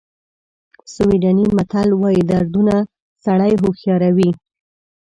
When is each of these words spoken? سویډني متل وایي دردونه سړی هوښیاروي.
سویډني 0.93 1.47
متل 1.57 1.89
وایي 2.01 2.21
دردونه 2.31 2.75
سړی 3.25 3.53
هوښیاروي. 3.61 4.31